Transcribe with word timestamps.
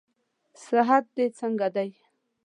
صحت 0.63 1.03
دې 1.15 1.25
څنګه 1.39 1.67
دئ؟ 1.75 1.89